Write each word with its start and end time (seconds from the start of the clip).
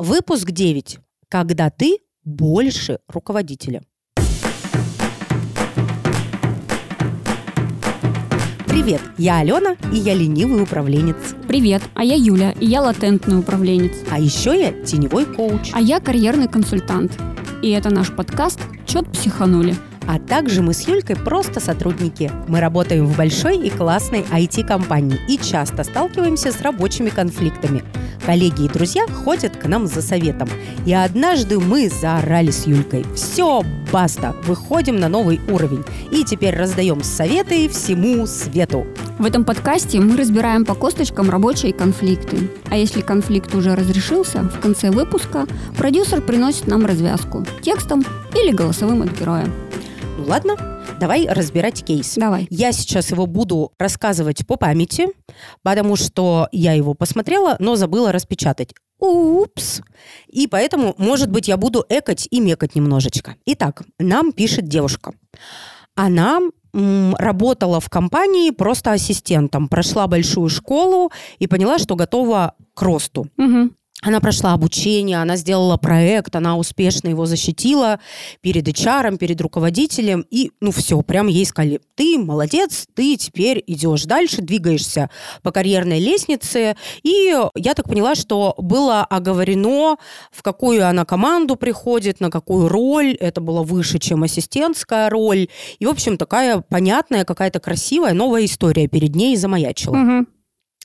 Выпуск 0.00 0.52
9. 0.52 1.00
Когда 1.28 1.70
ты 1.70 1.98
больше 2.22 3.00
руководителя. 3.08 3.82
Привет, 8.68 9.00
я 9.18 9.38
Алена, 9.38 9.74
и 9.92 9.96
я 9.96 10.14
ленивый 10.14 10.62
управленец. 10.62 11.16
Привет, 11.48 11.82
а 11.96 12.04
я 12.04 12.14
Юля, 12.14 12.52
и 12.60 12.66
я 12.66 12.82
латентный 12.82 13.40
управленец. 13.40 13.90
А 14.08 14.20
еще 14.20 14.56
я 14.56 14.70
теневой 14.84 15.26
коуч. 15.26 15.70
А 15.72 15.80
я 15.80 15.98
карьерный 15.98 16.46
консультант. 16.46 17.18
И 17.64 17.70
это 17.70 17.90
наш 17.90 18.14
подкаст 18.14 18.60
«Чет 18.86 19.10
психанули». 19.10 19.74
А 20.06 20.20
также 20.20 20.62
мы 20.62 20.74
с 20.74 20.86
Юлькой 20.88 21.16
просто 21.16 21.58
сотрудники. 21.58 22.30
Мы 22.46 22.60
работаем 22.60 23.04
в 23.04 23.16
большой 23.16 23.66
и 23.66 23.68
классной 23.68 24.20
IT-компании 24.20 25.18
и 25.28 25.36
часто 25.36 25.82
сталкиваемся 25.82 26.52
с 26.52 26.62
рабочими 26.62 27.10
конфликтами. 27.10 27.82
Коллеги 28.28 28.66
и 28.66 28.68
друзья 28.68 29.06
ходят 29.06 29.56
к 29.56 29.66
нам 29.66 29.86
за 29.86 30.02
советом. 30.02 30.50
И 30.84 30.92
однажды 30.92 31.58
мы 31.58 31.88
заорали 31.88 32.50
с 32.50 32.66
Юлькой. 32.66 33.06
Все, 33.14 33.62
баста, 33.90 34.36
выходим 34.44 34.96
на 34.96 35.08
новый 35.08 35.40
уровень. 35.50 35.82
И 36.10 36.24
теперь 36.24 36.54
раздаем 36.54 37.02
советы 37.02 37.70
всему 37.70 38.26
свету. 38.26 38.86
В 39.18 39.24
этом 39.24 39.46
подкасте 39.46 39.98
мы 39.98 40.14
разбираем 40.18 40.66
по 40.66 40.74
косточкам 40.74 41.30
рабочие 41.30 41.72
конфликты. 41.72 42.50
А 42.68 42.76
если 42.76 43.00
конфликт 43.00 43.54
уже 43.54 43.74
разрешился, 43.74 44.42
в 44.42 44.60
конце 44.60 44.90
выпуска 44.90 45.46
продюсер 45.78 46.20
приносит 46.20 46.66
нам 46.66 46.84
развязку 46.84 47.46
текстом 47.62 48.04
или 48.34 48.52
голосовым 48.52 49.00
от 49.00 49.18
героя. 49.18 49.46
Ну 50.18 50.24
ладно, 50.26 50.77
давай 50.98 51.26
разбирать 51.28 51.84
кейс. 51.84 52.14
Давай. 52.16 52.46
Я 52.50 52.72
сейчас 52.72 53.10
его 53.10 53.26
буду 53.26 53.72
рассказывать 53.78 54.46
по 54.46 54.56
памяти, 54.56 55.08
потому 55.62 55.96
что 55.96 56.48
я 56.52 56.72
его 56.72 56.94
посмотрела, 56.94 57.56
но 57.58 57.76
забыла 57.76 58.12
распечатать. 58.12 58.74
Упс. 58.98 59.80
И 60.26 60.46
поэтому, 60.46 60.94
может 60.98 61.30
быть, 61.30 61.48
я 61.48 61.56
буду 61.56 61.84
экать 61.88 62.26
и 62.30 62.40
мекать 62.40 62.74
немножечко. 62.74 63.36
Итак, 63.46 63.82
нам 63.98 64.32
пишет 64.32 64.66
девушка. 64.66 65.12
Она 65.94 66.40
работала 66.72 67.80
в 67.80 67.88
компании 67.88 68.50
просто 68.50 68.92
ассистентом, 68.92 69.68
прошла 69.68 70.06
большую 70.06 70.48
школу 70.48 71.10
и 71.38 71.46
поняла, 71.46 71.78
что 71.78 71.96
готова 71.96 72.54
к 72.74 72.82
росту. 72.82 73.28
Угу. 73.38 73.70
Она 74.00 74.20
прошла 74.20 74.52
обучение, 74.52 75.20
она 75.20 75.36
сделала 75.36 75.76
проект, 75.76 76.36
она 76.36 76.56
успешно 76.56 77.08
его 77.08 77.26
защитила 77.26 77.98
перед 78.40 78.68
HR, 78.68 79.18
перед 79.18 79.40
руководителем. 79.40 80.24
И, 80.30 80.52
ну, 80.60 80.70
все, 80.70 81.02
прям 81.02 81.26
ей 81.26 81.44
сказали, 81.44 81.80
ты 81.96 82.16
молодец, 82.16 82.86
ты 82.94 83.16
теперь 83.16 83.62
идешь 83.66 84.04
дальше, 84.04 84.40
двигаешься 84.40 85.10
по 85.42 85.50
карьерной 85.50 85.98
лестнице. 85.98 86.76
И 87.02 87.34
я 87.56 87.74
так 87.74 87.88
поняла, 87.88 88.14
что 88.14 88.54
было 88.56 89.02
оговорено, 89.02 89.96
в 90.30 90.42
какую 90.42 90.86
она 90.86 91.04
команду 91.04 91.56
приходит, 91.56 92.20
на 92.20 92.30
какую 92.30 92.68
роль. 92.68 93.16
Это 93.18 93.40
было 93.40 93.64
выше, 93.64 93.98
чем 93.98 94.22
ассистентская 94.22 95.10
роль. 95.10 95.48
И, 95.80 95.86
в 95.86 95.90
общем, 95.90 96.18
такая 96.18 96.60
понятная, 96.60 97.24
какая-то 97.24 97.58
красивая 97.58 98.14
новая 98.14 98.44
история 98.44 98.86
перед 98.86 99.16
ней 99.16 99.36
замаячила. 99.36 99.96
Угу. 99.96 100.26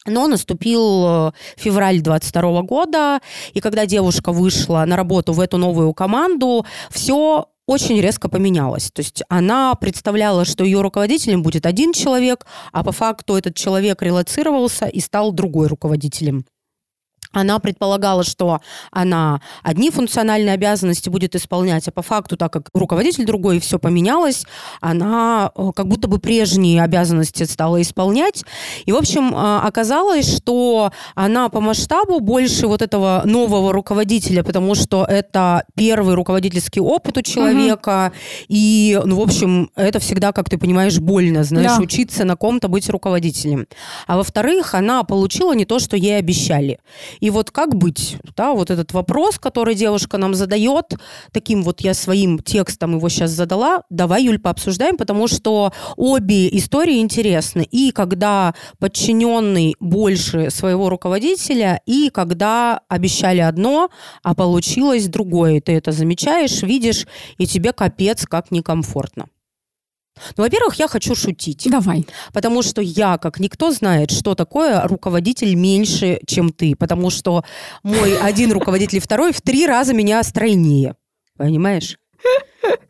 Но 0.06 0.28
наступил 0.28 1.06
э, 1.06 1.32
февраль 1.56 2.02
22 2.02 2.62
года, 2.64 3.22
и 3.54 3.62
когда 3.62 3.86
девушка 3.86 4.32
вышла 4.32 4.84
на 4.86 4.96
работу 4.96 5.34
в 5.34 5.40
эту 5.40 5.58
новую 5.58 5.94
команду, 5.94 6.66
все 6.92 7.48
очень 7.66 8.02
резко 8.02 8.30
поменялось. 8.30 8.92
То 8.92 9.02
есть 9.02 9.24
она 9.30 9.74
представляла, 9.76 10.46
что 10.46 10.64
ее 10.64 10.82
руководителем 10.82 11.44
будет 11.44 11.66
один 11.66 11.94
человек, 11.94 12.46
а 12.72 12.84
по 12.84 12.92
факту 12.92 13.36
этот 13.36 13.56
человек 13.56 14.02
релацировался 14.02 14.86
и 14.86 15.00
стал 15.00 15.32
другой 15.32 15.68
руководителем. 15.68 16.46
Она 17.34 17.60
предполагала, 17.60 18.24
что 18.24 18.62
она 18.92 19.42
одни 19.64 19.90
функциональные 19.90 20.54
обязанности 20.54 21.10
будет 21.10 21.36
исполнять, 21.36 21.88
а 21.88 21.92
по 21.92 22.02
факту, 22.02 22.38
так 22.38 22.54
как 22.54 22.70
руководитель 22.74 23.26
другой, 23.26 23.58
и 23.58 23.60
все 23.60 23.80
поменялось, 23.80 24.46
она 24.82 25.52
э, 25.56 25.72
как 25.76 25.88
будто 25.88 26.08
бы 26.08 26.20
прежние 26.20 26.82
обязанности 26.82 27.44
стала 27.44 27.82
исполнять. 27.82 28.44
И, 28.86 28.92
в 28.92 28.96
общем, 28.96 29.34
э, 29.34 29.60
оказалось, 29.64 30.38
что 30.38 30.92
она 31.16 31.50
по 31.50 31.60
масштабу 31.60 32.20
больше 32.20 32.68
вот 32.68 32.82
этого 32.82 33.24
нового 33.26 33.74
руководителя, 33.74 34.44
потому 34.44 34.76
что 34.76 35.04
это 35.04 35.64
первый 35.76 36.16
руководительский 36.16 36.82
опыт 36.82 37.18
у 37.18 37.22
человека. 37.22 38.12
Угу. 38.14 38.46
И, 38.50 39.02
ну, 39.06 39.16
в 39.18 39.22
общем, 39.22 39.70
это 39.76 40.00
всегда, 40.00 40.32
как 40.32 40.50
ты 40.50 40.58
понимаешь, 40.58 41.00
больно, 41.00 41.44
знаешь, 41.44 41.78
Да. 41.78 41.82
учиться 41.82 42.26
на 42.26 42.36
ком-то 42.36 42.68
быть 42.68 42.90
руководителем. 42.90 43.68
А 44.08 44.18
во-вторых, 44.18 44.76
она 44.76 45.04
получила 45.04 45.54
не 45.54 45.66
то, 45.66 45.80
что 45.80 45.98
ей 45.98 46.18
обещали. 46.20 46.80
И 47.24 47.30
вот 47.30 47.52
как 47.52 47.74
быть? 47.76 48.18
Да, 48.36 48.52
вот 48.52 48.70
этот 48.70 48.92
вопрос, 48.92 49.40
который 49.40 49.76
девушка 49.76 50.18
нам 50.18 50.36
задает, 50.36 50.96
таким 51.32 51.64
вот 51.64 51.80
я 51.80 51.94
своим 51.94 52.38
текстом 52.38 52.98
его 52.98 53.08
сейчас 53.08 53.32
задала. 53.32 53.84
Давай, 53.90 54.26
Юль, 54.26 54.40
пообсуждаем, 54.40 54.98
потому 54.98 55.30
что 55.30 55.72
обе 55.96 56.50
истории 56.58 57.00
интересны. 57.00 57.66
И 57.72 57.92
когда 57.92 58.54
подчиненный 58.78 59.78
больше 59.80 60.50
своего 60.52 60.90
руководителя, 60.90 61.80
и 61.86 62.10
когда 62.10 62.82
обещали 62.90 63.40
одно, 63.40 63.90
а 64.22 64.36
получилось 64.36 65.08
другое. 65.08 65.62
Ты 65.62 65.72
это 65.78 65.94
замечаешь, 65.94 66.62
видишь, 66.62 67.08
и 67.38 67.48
тебе 67.48 67.72
капец 67.72 68.26
как 68.26 68.52
некомфортно. 68.52 69.28
Ну, 70.38 70.44
во-первых, 70.44 70.76
я 70.76 70.88
хочу 70.88 71.16
шутить. 71.16 71.68
Давай. 71.70 72.06
Потому 72.34 72.62
что 72.62 72.82
я, 72.82 73.18
как 73.18 73.40
никто, 73.40 73.72
знает, 73.72 74.12
что 74.12 74.36
такое 74.36 74.82
руководитель 74.88 75.56
меньше, 75.56 76.20
чем 76.26 76.52
ты. 76.52 76.76
Потому 76.76 77.10
что 77.10 77.44
мой 77.84 78.18
один 78.22 78.52
руководитель 78.52 78.98
и 78.98 79.02
второй 79.02 79.34
в 79.34 79.42
три 79.42 79.66
раза 79.66 79.94
меня 79.94 80.22
стройнее. 80.24 80.96
Понимаешь? 81.38 81.98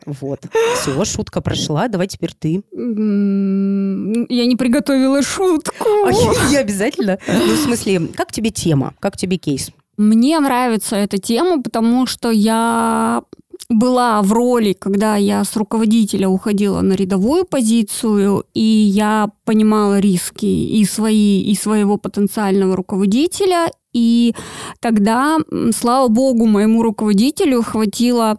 Вот. 0.05 0.41
Все, 0.75 1.05
шутка 1.05 1.41
прошла. 1.41 1.87
Давай 1.87 2.07
теперь 2.07 2.33
ты. 2.37 2.61
Я 2.71 4.45
не 4.45 4.55
приготовила 4.55 5.23
шутку. 5.23 5.73
А 6.05 6.11
Я 6.51 6.59
обязательно. 6.59 7.17
Ну, 7.27 7.55
в 7.55 7.59
смысле, 7.59 8.07
как 8.15 8.31
тебе 8.31 8.51
тема? 8.51 8.93
Как 8.99 9.17
тебе 9.17 9.37
кейс? 9.37 9.71
Мне 9.97 10.39
нравится 10.39 10.95
эта 10.95 11.17
тема, 11.19 11.61
потому 11.61 12.05
что 12.07 12.31
я 12.31 13.23
была 13.69 14.21
в 14.21 14.31
роли, 14.31 14.73
когда 14.73 15.15
я 15.15 15.43
с 15.43 15.55
руководителя 15.55 16.27
уходила 16.27 16.81
на 16.81 16.93
рядовую 16.93 17.45
позицию, 17.45 18.45
и 18.53 18.61
я 18.61 19.29
понимала 19.45 19.99
риски 19.99 20.45
и 20.45 20.85
свои, 20.85 21.41
и 21.41 21.55
своего 21.55 21.97
потенциального 21.97 22.75
руководителя, 22.75 23.71
и 23.93 24.35
тогда, 24.79 25.37
слава 25.75 26.07
богу, 26.07 26.45
моему 26.45 26.81
руководителю 26.81 27.61
хватило 27.61 28.37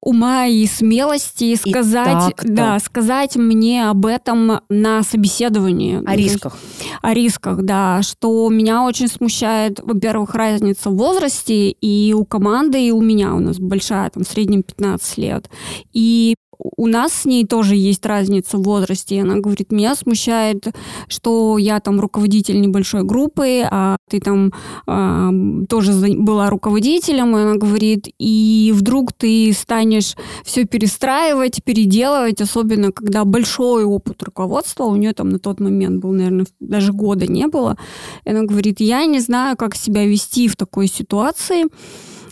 ума 0.00 0.46
и 0.46 0.66
смелости 0.66 1.54
сказать, 1.54 2.34
так-то. 2.36 2.48
да, 2.48 2.78
сказать 2.78 3.36
мне 3.36 3.88
об 3.88 4.06
этом 4.06 4.60
на 4.68 5.02
собеседовании. 5.02 6.02
О 6.06 6.16
рисках. 6.16 6.56
о 7.02 7.14
рисках, 7.14 7.62
да, 7.62 8.02
что 8.02 8.48
меня 8.48 8.82
очень 8.84 9.08
смущает, 9.08 9.80
во-первых, 9.82 10.34
разница 10.34 10.90
в 10.90 10.96
возрасте 10.96 11.70
и 11.70 12.14
у 12.14 12.24
команды, 12.24 12.86
и 12.86 12.90
у 12.90 13.00
меня 13.00 13.34
у 13.34 13.40
нас 13.40 13.58
большая, 13.58 14.10
там, 14.10 14.24
в 14.24 14.28
среднем 14.28 14.62
15 14.62 15.18
лет. 15.18 15.50
И 15.92 16.34
у 16.58 16.86
нас 16.86 17.12
с 17.12 17.24
ней 17.24 17.46
тоже 17.46 17.76
есть 17.76 18.04
разница 18.06 18.58
в 18.58 18.62
возрасте. 18.62 19.16
И 19.16 19.20
она 19.20 19.36
говорит, 19.36 19.72
меня 19.72 19.94
смущает, 19.94 20.66
что 21.08 21.58
я 21.58 21.80
там 21.80 22.00
руководитель 22.00 22.60
небольшой 22.60 23.02
группы, 23.02 23.62
а 23.70 23.96
ты 24.08 24.20
там 24.20 24.52
а, 24.86 25.30
тоже 25.68 25.92
была 26.16 26.50
руководителем, 26.50 27.36
и 27.36 27.40
она 27.40 27.56
говорит, 27.56 28.08
и 28.18 28.72
вдруг 28.74 29.12
ты 29.12 29.52
станешь 29.52 30.14
все 30.44 30.64
перестраивать, 30.64 31.62
переделывать, 31.64 32.40
особенно 32.40 32.92
когда 32.92 33.24
большой 33.24 33.84
опыт 33.84 34.22
руководства, 34.22 34.84
у 34.84 34.96
нее 34.96 35.12
там 35.12 35.28
на 35.28 35.38
тот 35.38 35.60
момент 35.60 36.02
был, 36.02 36.12
наверное, 36.12 36.46
даже 36.60 36.92
года 36.92 37.26
не 37.26 37.46
было. 37.46 37.76
И 38.24 38.30
она 38.30 38.42
говорит, 38.42 38.80
я 38.80 39.04
не 39.06 39.20
знаю, 39.20 39.56
как 39.56 39.74
себя 39.74 40.06
вести 40.06 40.48
в 40.48 40.56
такой 40.56 40.86
ситуации. 40.86 41.64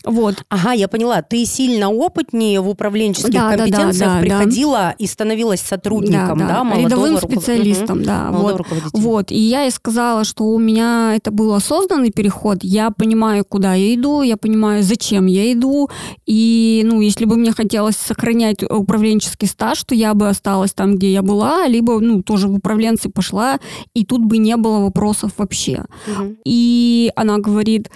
Вот. 0.04 0.44
Ага, 0.48 0.72
я 0.72 0.88
поняла. 0.88 1.22
Ты 1.22 1.44
сильно 1.46 1.90
опытнее 1.90 2.60
в 2.60 2.68
управленческих 2.68 3.32
Да, 3.32 3.50
да, 3.50 3.56
да, 3.56 3.64
компетенциях 3.64 4.10
да, 4.10 4.14
да. 4.14 4.20
приходила 4.20 4.94
и 4.98 5.06
становилась 5.06 5.60
сотрудником, 5.60 6.38
да, 6.38 6.62
молодого 6.64 6.86
рядовым 6.88 7.14
руковод- 7.16 7.30
специалистом, 7.32 7.96
Мгм. 7.98 8.06
да. 8.06 8.24
Молодого 8.30 8.42
Вот. 8.52 8.58
руководителя. 8.58 8.90
Вот, 9.02 9.32
и 9.32 9.38
я 9.38 9.62
ей 9.62 9.70
сказала, 9.70 10.24
что 10.24 10.44
у 10.44 10.58
меня 10.58 11.14
это 11.16 11.30
был 11.30 11.54
осознанный 11.54 12.10
переход, 12.10 12.58
я 12.62 12.90
понимаю, 12.90 13.44
куда 13.48 13.74
я 13.74 13.94
иду, 13.94 14.22
я 14.22 14.36
понимаю, 14.36 14.82
зачем 14.82 15.26
я 15.26 15.52
иду, 15.52 15.88
и, 16.26 16.82
ну, 16.84 17.00
если 17.00 17.24
бы 17.24 17.36
мне 17.36 17.52
хотелось 17.52 17.96
сохранять 17.96 18.62
управленческий 18.62 19.48
стаж, 19.48 19.82
то 19.84 19.94
я 19.94 20.14
бы 20.14 20.28
осталась 20.28 20.72
там, 20.74 20.96
где 20.96 21.12
я 21.12 21.22
была, 21.22 21.66
либо, 21.66 21.98
ну, 22.00 22.22
тоже 22.22 22.48
в 22.48 22.54
управленцы 22.54 23.08
пошла, 23.08 23.58
и 23.94 24.04
тут 24.04 24.24
бы 24.24 24.38
не 24.38 24.56
было 24.56 24.80
вопросов 24.80 25.32
вообще. 25.38 25.84
Мгм. 26.06 26.36
И 26.44 27.10
она 27.16 27.38
говорит, 27.38 27.90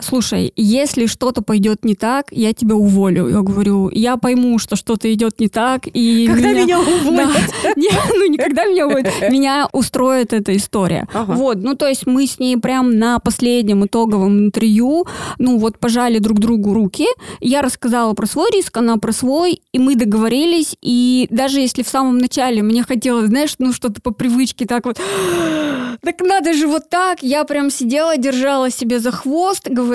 слушай, 0.00 0.52
если 0.56 1.06
что-то 1.06 1.42
пойдет 1.42 1.84
не 1.84 1.94
так, 1.94 2.26
я 2.30 2.52
тебя 2.52 2.74
уволю. 2.74 3.28
Я 3.28 3.40
говорю, 3.40 3.90
я 3.90 4.16
пойму, 4.16 4.58
что 4.58 4.76
что-то 4.76 5.12
идет 5.12 5.40
не 5.40 5.48
так, 5.48 5.82
и 5.86 6.26
Когда 6.26 6.52
меня 6.52 6.80
уволят? 6.80 7.28
Да. 7.62 7.72
Не, 7.76 7.88
ну, 8.14 8.26
никогда 8.26 8.66
меня 8.66 8.86
уволят. 8.86 9.06
Меня 9.30 9.68
устроит 9.72 10.32
эта 10.32 10.56
история. 10.56 11.08
Ага. 11.12 11.32
Вот, 11.32 11.58
ну, 11.58 11.74
то 11.74 11.86
есть 11.86 12.06
мы 12.06 12.26
с 12.26 12.38
ней 12.38 12.56
прям 12.56 12.98
на 12.98 13.18
последнем 13.18 13.86
итоговом 13.86 14.38
интервью, 14.38 15.06
ну, 15.38 15.58
вот 15.58 15.78
пожали 15.78 16.18
друг 16.18 16.38
другу 16.38 16.74
руки. 16.74 17.06
Я 17.40 17.62
рассказала 17.62 18.12
про 18.14 18.26
свой 18.26 18.50
риск, 18.52 18.76
она 18.76 18.96
про 18.96 19.12
свой, 19.12 19.62
и 19.72 19.78
мы 19.78 19.94
договорились. 19.94 20.76
И 20.82 21.26
даже 21.30 21.60
если 21.60 21.82
в 21.82 21.88
самом 21.88 22.18
начале 22.18 22.62
мне 22.62 22.82
хотелось, 22.82 23.28
знаешь, 23.28 23.54
ну, 23.58 23.72
что-то 23.72 24.00
по 24.00 24.10
привычке 24.10 24.66
так 24.66 24.84
вот, 24.86 24.98
так 26.02 26.20
надо 26.20 26.52
же 26.52 26.66
вот 26.66 26.88
так, 26.88 27.22
я 27.22 27.44
прям 27.44 27.70
сидела, 27.70 28.16
держала 28.16 28.70
себе 28.70 29.00
за 29.00 29.10
хвост, 29.10 29.68
говорила, 29.68 29.85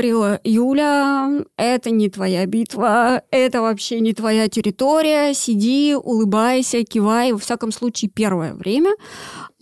Юля, 0.43 1.43
это 1.57 1.89
не 1.91 2.09
твоя 2.09 2.45
битва, 2.45 3.23
это 3.31 3.61
вообще 3.61 3.99
не 3.99 4.13
твоя 4.13 4.47
территория, 4.47 5.33
сиди, 5.33 5.95
улыбайся, 5.95 6.83
кивай, 6.83 7.31
во 7.31 7.37
всяком 7.37 7.71
случае, 7.71 8.09
первое 8.09 8.53
время. 8.53 8.91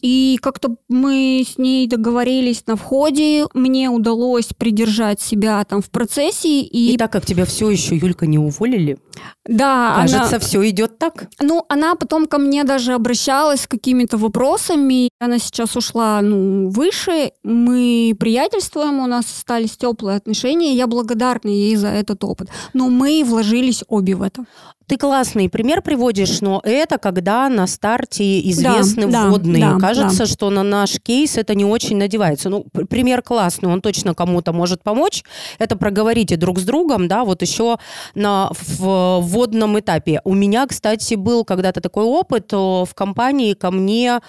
И 0.01 0.37
как-то 0.41 0.75
мы 0.87 1.43
с 1.47 1.57
ней 1.57 1.87
договорились 1.87 2.63
на 2.67 2.75
входе, 2.75 3.45
мне 3.53 3.89
удалось 3.89 4.47
придержать 4.57 5.21
себя 5.21 5.63
там 5.65 5.81
в 5.81 5.89
процессе. 5.89 6.61
И, 6.61 6.93
И 6.93 6.97
так 6.97 7.11
как 7.11 7.25
тебя 7.25 7.45
все 7.45 7.69
еще, 7.69 7.95
Юлька, 7.95 8.25
не 8.27 8.37
уволили, 8.39 8.97
да, 9.45 9.95
она- 9.95 10.07
кажется, 10.07 10.39
все 10.39 10.67
идет 10.69 10.97
так. 10.99 11.27
Ну, 11.41 11.65
она 11.69 11.95
потом 11.95 12.27
ко 12.27 12.37
мне 12.37 12.63
даже 12.63 12.93
обращалась 12.93 13.61
с 13.61 13.67
какими-то 13.67 14.17
вопросами. 14.17 15.09
Она 15.19 15.39
сейчас 15.39 15.75
ушла, 15.75 16.21
ну, 16.21 16.69
выше. 16.69 17.31
Мы 17.43 18.15
приятельствуем, 18.19 18.99
у 18.99 19.07
нас 19.07 19.25
остались 19.25 19.75
теплые 19.77 20.17
отношения. 20.17 20.75
Я 20.75 20.87
благодарна 20.87 21.49
ей 21.49 21.75
за 21.75 21.87
этот 21.89 22.23
опыт. 22.23 22.49
Но 22.73 22.89
мы 22.89 23.23
вложились 23.25 23.83
обе 23.87 24.15
в 24.15 24.21
это. 24.21 24.45
Ты 24.87 24.97
классный 24.97 25.49
пример 25.49 25.83
приводишь, 25.83 26.41
но 26.41 26.61
это 26.63 26.97
когда 26.97 27.47
на 27.47 27.67
старте 27.67 28.39
известны 28.49 29.05
Да, 29.05 29.11
да, 29.25 29.29
вводные. 29.29 29.61
да, 29.61 29.77
Кажется, 29.95 30.25
что 30.25 30.49
на 30.49 30.63
наш 30.63 30.99
кейс 31.01 31.37
это 31.37 31.55
не 31.55 31.65
очень 31.65 31.97
надевается. 31.97 32.49
Ну, 32.49 32.65
пр- 32.71 32.85
пример 32.85 33.21
классный, 33.21 33.69
он 33.71 33.81
точно 33.81 34.13
кому-то 34.13 34.53
может 34.53 34.83
помочь. 34.83 35.23
Это 35.59 35.75
проговорите 35.75 36.35
друг 36.37 36.59
с 36.59 36.63
другом, 36.63 37.07
да, 37.07 37.23
вот 37.23 37.41
еще 37.41 37.77
на 38.15 38.49
в 38.51 39.19
вводном 39.21 39.79
этапе. 39.79 40.21
У 40.23 40.33
меня, 40.33 40.67
кстати, 40.67 41.15
был 41.15 41.43
когда-то 41.43 41.81
такой 41.81 42.03
опыт. 42.03 42.53
о, 42.53 42.85
В 42.85 42.93
компании 42.93 43.53
ко 43.53 43.71
мне 43.71 44.19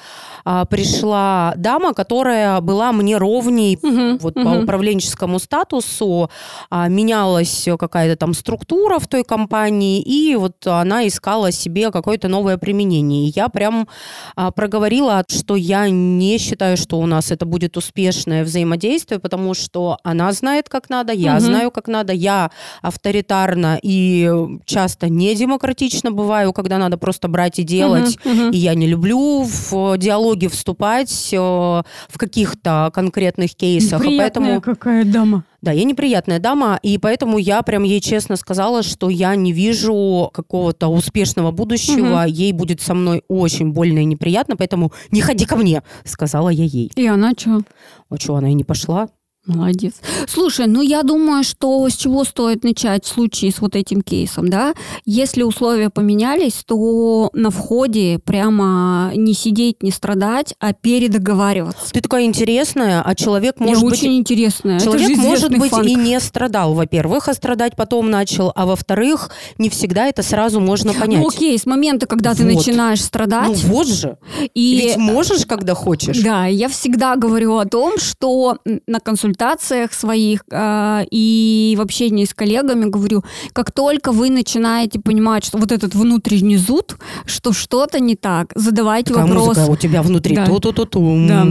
а, 0.44 0.64
пришла 0.64 1.52
дама, 1.56 1.94
которая 1.94 2.60
была 2.60 2.92
мне 2.92 3.16
ровней 3.16 3.78
Мгм, 3.82 4.18
вот 4.18 4.34
по 4.34 4.40
мгм. 4.40 4.62
управленческому 4.64 5.38
статусу 5.38 6.30
а, 6.70 6.88
менялась 6.88 7.68
какая-то 7.78 8.16
там 8.16 8.34
структура 8.34 8.98
в 8.98 9.06
той 9.06 9.24
компании, 9.24 10.00
и 10.00 10.36
вот 10.36 10.66
она 10.66 11.06
искала 11.06 11.52
себе 11.52 11.90
какое-то 11.90 12.28
новое 12.28 12.56
применение. 12.58 13.28
И 13.28 13.32
я 13.34 13.48
прям 13.48 13.88
а, 14.36 14.50
проговорила, 14.50 15.24
что 15.28 15.50
я 15.56 15.88
не 15.88 16.38
считаю, 16.38 16.76
что 16.76 16.99
у 16.99 17.06
нас 17.06 17.31
это 17.31 17.47
будет 17.47 17.76
успешное 17.76 18.44
взаимодействие, 18.44 19.19
потому 19.20 19.55
что 19.55 19.99
она 20.05 20.32
знает, 20.32 20.69
как 20.69 20.91
надо, 20.91 21.12
я 21.12 21.32
Мгм. 21.32 21.41
знаю, 21.41 21.70
как 21.70 21.88
надо, 21.88 22.12
я 22.12 22.50
авторитарна 22.82 23.79
и 23.82 24.31
часто 24.67 25.08
не 25.08 25.35
демократично 25.35 26.11
бываю, 26.12 26.52
когда 26.52 26.79
надо 26.79 26.99
просто 26.99 27.29
брать 27.29 27.58
и 27.58 27.62
делать. 27.62 28.19
Мгм, 28.25 28.37
мгм. 28.38 28.50
И 28.50 28.56
я 28.58 28.75
не 28.75 28.87
люблю 28.87 29.43
в 29.43 29.97
диалоги 29.97 30.47
вступать 30.49 31.31
э, 31.32 31.37
в 31.37 32.19
каких-то 32.19 32.91
конкретных 32.94 33.55
кейсах. 33.55 34.00
и 34.00 34.05
Приятная 34.05 34.19
поэтому, 34.31 34.61
какая 34.61 35.05
дама. 35.05 35.44
Да, 35.62 35.72
я 35.72 35.84
неприятная 35.84 36.38
дама, 36.38 36.78
и 36.82 36.96
поэтому 36.98 37.38
я 37.38 37.62
прям 37.62 37.82
ей 37.82 38.00
честно 38.00 38.36
сказала, 38.36 38.82
что 38.82 39.10
я 39.10 39.34
не 39.34 39.52
вижу 39.52 40.30
какого-то 40.32 40.88
успешного 40.88 41.50
будущего. 41.50 42.24
Ей 42.26 42.52
будет 42.52 42.80
со 42.80 42.94
мной 42.94 43.22
очень 43.28 43.72
больно 43.72 43.98
и 43.98 44.04
неприятно, 44.04 44.56
поэтому 44.56 44.92
не 45.10 45.20
ходи 45.20 45.44
ко 45.44 45.56
мне, 45.56 45.82
сказала 46.04 46.48
я 46.48 46.64
ей. 46.64 46.90
И 46.94 47.06
она 47.06 47.32
что? 47.36 47.62
А 48.08 48.16
что, 48.16 48.36
она 48.36 48.50
и 48.50 48.54
не 48.54 48.64
пошла? 48.64 49.08
Молодец. 49.50 49.94
Слушай, 50.29 50.67
ну 50.67 50.81
я 50.82 51.02
думаю, 51.02 51.44
что 51.44 51.88
с 51.88 51.94
чего 51.97 52.25
стоит 52.25 52.64
начать 52.64 53.05
в 53.05 53.08
случае 53.08 53.50
с 53.52 53.61
вот 53.61 53.76
этим 53.76 54.00
кейсом, 54.02 54.49
да? 54.49 54.75
Если 55.05 55.43
условия 55.43 55.91
поменялись, 55.91 56.62
то 56.67 57.31
на 57.32 57.50
входе 57.50 58.19
прямо 58.19 59.12
не 59.14 59.35
сидеть, 59.35 59.82
не 59.82 59.91
страдать, 59.91 60.55
а 60.61 60.73
передоговариваться. 60.73 61.93
Ты 61.93 62.00
такая 62.00 62.25
интересная, 62.25 63.02
а 63.02 63.14
человек 63.14 63.56
Я 63.58 63.67
может 63.67 63.85
быть... 63.85 63.93
очень 63.94 64.17
интересная. 64.17 64.81
Человек 64.81 65.17
же 65.17 65.17
может 65.17 65.50
быть 65.56 65.70
фанк. 65.70 65.87
и 65.87 65.94
не 65.94 66.19
страдал, 66.20 66.75
во-первых, 66.75 67.29
а 67.29 67.35
страдать 67.35 67.76
потом 67.76 68.11
начал, 68.11 68.52
а 68.55 68.67
во-вторых, 68.67 69.31
не 69.58 69.69
всегда 69.69 70.06
это 70.06 70.23
сразу 70.23 70.61
можно 70.61 70.94
понять. 70.94 71.20
Ну 71.20 71.29
окей, 71.29 71.58
с 71.58 71.67
момента, 71.67 72.06
когда 72.06 72.35
ты 72.35 72.44
Вот. 72.44 72.55
начинаешь 72.55 73.00
Ну 73.00 73.05
страдать, 73.06 73.64
вот 73.64 73.87
же. 73.88 74.19
и 74.55 74.76
Ведь 74.76 74.97
можешь, 74.97 75.47
когда 75.47 75.75
хочешь. 75.75 76.20
Да, 76.23 76.47
я 76.47 76.69
всегда 76.69 77.17
говорю 77.17 77.56
о 77.56 77.64
том, 77.67 77.99
что 77.99 78.58
на 78.87 79.00
консультациях 79.40 79.92
своих 79.92 80.42
э, 80.50 81.04
и 81.10 81.75
в 81.78 81.81
общении 81.81 82.25
с 82.25 82.34
коллегами 82.34 82.84
говорю, 82.84 83.25
как 83.52 83.72
только 83.72 84.12
вы 84.12 84.31
начинаете 84.31 85.00
понимать, 85.00 85.44
что 85.44 85.58
вот 85.58 85.72
этот 85.72 85.94
внутренний 85.94 86.56
зуд, 86.56 86.96
что 87.25 87.52
что-то 87.52 88.00
не 88.00 88.16
так, 88.16 88.52
задавайте 88.54 89.14
Такая 89.14 89.26
вопрос, 89.26 89.56
музыка 89.56 89.70
у 89.70 89.76
тебя 89.76 90.02
внутри. 90.02 90.37
Да. 90.37 90.46
Ту-ту-ту-тум. 90.46 91.26
Да. 91.26 91.46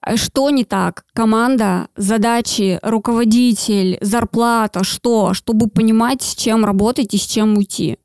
а 0.00 0.16
что 0.16 0.50
не 0.50 0.64
так, 0.64 1.04
команда, 1.12 1.88
задачи, 1.96 2.78
руководитель, 2.82 3.98
зарплата, 4.00 4.84
что, 4.84 5.34
чтобы 5.34 5.68
понимать, 5.68 6.22
с 6.22 6.34
чем 6.34 6.64
работать 6.64 7.14
и 7.14 7.18
с 7.18 7.22
чем 7.22 7.56
уйти. 7.56 7.96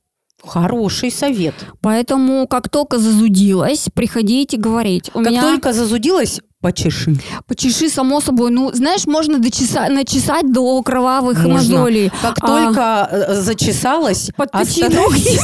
Хороший 0.46 1.12
совет. 1.12 1.56
Поэтому, 1.82 2.48
как 2.48 2.70
только 2.70 3.00
зазудилась, 3.00 3.88
приходите 3.94 4.58
говорить. 4.58 5.10
У 5.14 5.20
как 5.20 5.32
меня... 5.32 5.42
только 5.42 5.74
зазудилась, 5.74 6.40
почеши. 6.66 7.16
Почеши, 7.48 7.90
само 7.90 8.22
собой. 8.22 8.50
Ну, 8.50 8.72
знаешь, 8.74 9.06
можно 9.06 9.38
дочеса- 9.38 9.88
начесать 9.90 10.52
до 10.52 10.82
кровавых 10.82 11.38
Можно. 11.44 11.78
мозолей. 11.78 12.12
Как 12.24 12.38
А, 12.42 12.48
только 12.48 13.08
э, 13.12 13.42
зачесалась, 13.42 14.32
Подточи 14.36 14.82
остановись. 14.84 15.40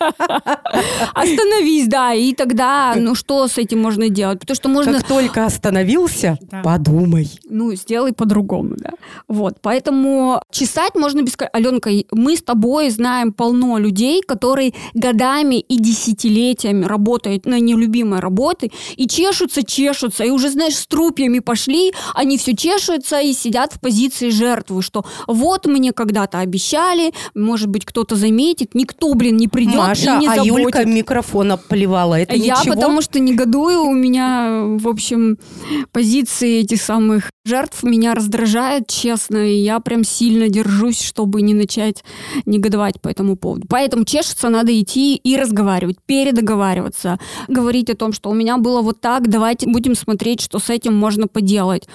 Остановись, 1.22 1.88
да, 1.88 2.14
и 2.14 2.34
тогда, 2.34 2.94
ну, 2.96 3.14
что 3.14 3.46
с 3.48 3.58
этим 3.58 3.80
можно 3.80 4.08
делать? 4.08 4.40
Потому 4.40 4.54
что 4.56 4.68
можно, 4.68 4.92
Как 4.94 5.08
только 5.08 5.44
остановился, 5.44 6.38
Да. 6.40 6.62
подумай. 6.62 7.28
ну, 7.48 7.74
сделай 7.74 8.12
по-другому, 8.12 8.74
да. 8.76 8.90
Вот, 9.28 9.58
поэтому 9.60 10.42
чесать 10.50 10.94
можно 10.94 11.22
без... 11.22 11.36
Аленка, 11.52 11.90
мы 12.12 12.36
с 12.36 12.42
тобой 12.42 12.90
знаем 12.90 13.32
полно 13.32 13.78
людей, 13.78 14.22
которые 14.22 14.74
годами 14.94 15.60
и 15.60 15.76
десятилетиями 15.76 16.84
работают 16.84 17.46
на 17.46 17.60
нелюбимой 17.60 18.20
работе 18.20 18.70
и 18.96 19.06
чешутся, 19.06 19.62
чешутся, 19.62 20.24
и 20.24 20.30
уже, 20.30 20.50
знаешь, 20.50 20.76
с 20.76 20.86
трупьями 20.86 21.38
пошли, 21.40 21.92
они 22.14 22.38
все 22.38 22.54
чешутся 22.56 23.20
и 23.20 23.32
сидят 23.32 23.72
в 23.74 23.80
позиции 23.80 24.30
жертвы, 24.30 24.82
что 24.82 25.04
вот 25.26 25.66
мне 25.66 25.92
когда-то 25.92 26.38
обещали, 26.38 27.12
может 27.34 27.68
быть, 27.68 27.84
кто-то 27.84 28.16
заметит, 28.16 28.74
никто, 28.74 29.14
блин, 29.14 29.36
не 29.36 29.48
придет 29.48 29.76
Маша, 29.76 30.16
и 30.16 30.20
не 30.20 30.28
а 30.28 30.36
заботит. 30.36 30.58
Юлька 30.58 30.84
микрофон 31.08 31.52
обплевала. 31.52 32.20
Это 32.20 32.34
Я 32.34 32.58
ничего? 32.60 32.74
потому 32.74 33.00
что 33.00 33.18
негодую, 33.18 33.82
у 33.82 33.94
меня, 33.94 34.62
в 34.78 34.86
общем, 34.88 35.38
позиции 35.92 36.60
этих 36.60 36.82
самых 36.82 37.30
жертв 37.44 37.82
меня 37.82 38.14
раздражают, 38.14 38.88
честно, 38.88 39.38
и 39.38 39.54
я 39.54 39.80
прям 39.80 40.04
сильно 40.04 40.48
держусь, 40.48 41.00
чтобы 41.00 41.40
не 41.40 41.54
начать 41.54 42.04
негодовать 42.44 43.00
по 43.00 43.08
этому 43.08 43.36
поводу. 43.36 43.66
Поэтому 43.68 44.04
чешется 44.04 44.50
надо 44.50 44.78
идти 44.78 45.16
и 45.16 45.36
разговаривать, 45.36 45.96
передоговариваться, 46.04 47.18
говорить 47.48 47.88
о 47.90 47.96
том, 47.96 48.12
что 48.12 48.28
у 48.30 48.34
меня 48.34 48.58
было 48.58 48.82
вот 48.82 49.00
так, 49.00 49.28
давайте 49.28 49.66
будем 49.66 49.94
смотреть, 49.94 50.42
что 50.42 50.58
с 50.58 50.68
этим 50.68 50.94
можно 50.94 51.26
поделать. 51.26 51.88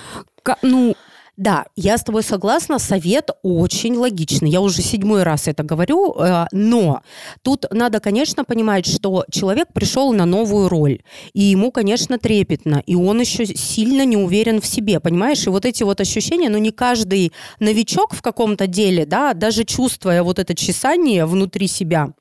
Ну, 0.61 0.95
Да, 1.35 1.65
я 1.75 1.97
с 1.97 2.03
тобой 2.03 2.21
согласна, 2.21 2.77
совет 2.77 3.31
очень 3.41 3.95
логичный. 3.95 4.51
Я 4.51 4.61
уже 4.61 4.83
седьмой 4.83 5.23
раз 5.23 5.47
это 5.47 5.63
говорю, 5.63 6.13
э, 6.13 6.45
но 6.51 7.01
тут 7.41 7.65
надо, 7.71 7.99
конечно, 7.99 8.45
понимать, 8.45 8.85
что 8.85 9.25
человек 9.31 9.69
пришел 9.73 10.13
на 10.13 10.25
новую 10.25 10.69
роль, 10.69 11.01
и 11.33 11.41
ему, 11.41 11.71
конечно, 11.71 12.19
трепетно, 12.19 12.83
и 12.85 12.93
он 12.93 13.19
еще 13.19 13.47
сильно 13.47 14.05
не 14.05 14.15
уверен 14.15 14.61
в 14.61 14.67
себе, 14.67 14.99
понимаешь? 14.99 15.47
И 15.47 15.49
вот 15.49 15.65
эти 15.65 15.81
вот 15.81 16.01
ощущения, 16.01 16.49
ну 16.49 16.59
не 16.59 16.71
каждый 16.71 17.33
новичок 17.59 18.13
в 18.13 18.21
каком-то 18.21 18.67
деле, 18.67 19.07
да, 19.07 19.33
даже 19.33 19.63
чувствуя 19.63 20.21
вот 20.21 20.37
это 20.37 20.53
чесание 20.53 21.25
внутри 21.25 21.67
себя, 21.67 22.13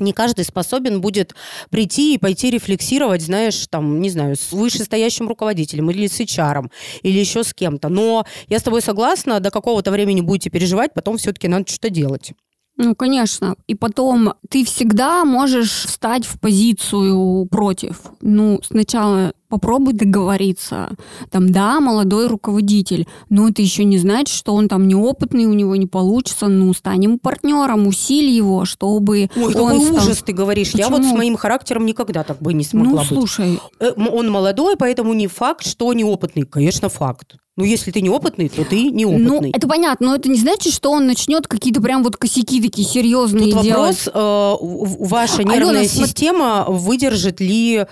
не 0.00 0.12
каждый 0.12 0.44
способен 0.44 1.00
будет 1.00 1.34
прийти 1.70 2.14
и 2.14 2.18
пойти 2.18 2.50
рефлексировать, 2.50 3.22
знаешь, 3.22 3.66
там, 3.68 4.00
не 4.00 4.10
знаю, 4.10 4.36
с 4.36 4.52
вышестоящим 4.52 5.28
руководителем 5.28 5.90
или 5.90 6.06
с 6.06 6.20
HR, 6.20 6.70
или 7.02 7.18
еще 7.18 7.44
с 7.44 7.54
кем-то. 7.54 7.88
Но 7.88 8.26
я 8.48 8.58
с 8.58 8.62
тобой 8.62 8.82
согласна, 8.82 9.40
до 9.40 9.50
какого-то 9.50 9.90
времени 9.90 10.20
будете 10.20 10.50
переживать, 10.50 10.94
потом 10.94 11.18
все-таки 11.18 11.48
надо 11.48 11.68
что-то 11.68 11.90
делать. 11.90 12.32
Ну, 12.78 12.94
конечно. 12.94 13.56
И 13.66 13.74
потом 13.74 14.34
ты 14.48 14.64
всегда 14.64 15.24
можешь 15.24 15.84
встать 15.84 16.24
в 16.24 16.38
позицию 16.38 17.46
против. 17.46 18.02
Ну, 18.20 18.60
сначала 18.62 19.32
попробуй 19.48 19.92
договориться. 19.94 20.90
Там, 21.30 21.50
да, 21.50 21.80
молодой 21.80 22.26
руководитель, 22.26 23.06
но 23.30 23.48
это 23.48 23.62
еще 23.62 23.84
не 23.84 23.98
значит, 23.98 24.34
что 24.34 24.54
он 24.54 24.68
там 24.68 24.86
неопытный, 24.88 25.46
у 25.46 25.52
него 25.54 25.76
не 25.76 25.86
получится. 25.86 26.46
Ну, 26.48 26.72
станем 26.74 27.18
партнером, 27.18 27.86
усиль 27.86 28.28
его, 28.30 28.64
чтобы 28.64 29.30
Ой, 29.36 29.44
он 29.46 29.52
какой 29.52 29.80
стал- 29.80 29.96
ужас 29.96 30.22
ты 30.24 30.32
говоришь. 30.32 30.74
Я 30.74 30.88
вот 30.88 30.98
с 30.98 31.04
Почему? 31.04 31.16
моим 31.18 31.36
характером 31.36 31.86
никогда 31.86 32.24
так 32.24 32.40
бы 32.40 32.52
не 32.54 32.64
смогла 32.64 32.92
Ну, 32.92 32.98
быть. 32.98 33.08
слушай, 33.08 33.58
Э, 33.80 33.92
м- 33.96 34.08
Он 34.12 34.30
молодой, 34.30 34.76
поэтому 34.76 35.14
не 35.14 35.26
факт, 35.26 35.64
что 35.66 35.92
неопытный. 35.92 36.42
Конечно, 36.42 36.88
факт. 36.88 37.36
Но 37.58 37.64
если 37.64 37.90
ты 37.90 38.00
неопытный, 38.00 38.48
то 38.48 38.64
ты 38.64 38.84
ну, 38.92 39.18
неопытный. 39.18 39.50
это 39.50 39.66
понятно, 39.66 40.06
но 40.06 40.14
это 40.14 40.28
не 40.28 40.38
значит, 40.38 40.72
что 40.72 40.92
он 40.92 41.08
начнет 41.08 41.48
какие-то 41.48 41.80
прям 41.82 42.04
вот 42.04 42.16
косяки 42.16 42.62
такие 42.62 42.86
серьезные 42.86 43.50
Тут 43.52 43.62
делать. 43.64 44.06
вопрос, 44.06 44.08
э, 44.14 45.04
ваша 45.04 45.38
Алена, 45.38 45.54
нервная 45.56 45.82
смо- 45.82 46.06
система 46.06 46.66
выдержит 46.68 47.40
ли 47.40 47.78
а, 47.78 47.86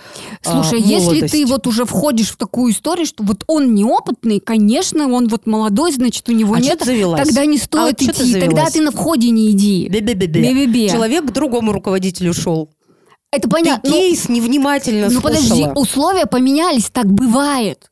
Слушай, 0.63 0.79
если 0.81 1.05
молодость? 1.09 1.33
ты 1.33 1.45
вот 1.45 1.67
уже 1.67 1.83
входишь 1.83 2.29
в 2.31 2.37
такую 2.37 2.71
историю, 2.71 3.05
что 3.05 3.23
вот 3.25 3.43
он 3.47 3.75
неопытный, 3.75 4.39
конечно, 4.39 5.11
он 5.13 5.27
вот 5.27 5.45
молодой, 5.47 5.91
значит, 5.91 6.29
у 6.29 6.31
него 6.31 6.53
А 6.53 6.61
нет, 6.61 6.79
ты 6.79 6.85
завелась? 6.85 7.21
тогда 7.27 7.45
не 7.45 7.57
А 7.57 7.61
стоит 7.61 7.99
вот 7.99 8.07
чё 8.07 8.13
ты 8.13 8.23
идти, 8.31 8.39
тогда 8.39 8.69
ты 8.69 8.79
на 8.81 8.91
входе 8.91 9.29
не 9.31 9.51
иди. 9.51 9.89
Бе-бе-бе-бе. 9.89 10.41
Бе-бе-бе. 10.43 10.87
Человек 10.89 11.25
к 11.25 11.31
другому 11.33 11.73
руководителю 11.73 12.33
шел. 12.33 12.69
Это 13.33 13.41
Ты 13.43 13.49
понятно. 13.49 13.89
ну- 13.89 13.95
кейс 13.97 14.29
невнимательно 14.29 15.09
Ну 15.09 15.19
слушала. 15.19 15.29
подожди, 15.33 15.65
условия 15.75 16.25
поменялись, 16.25 16.89
так 16.89 17.07
бывает. 17.11 17.91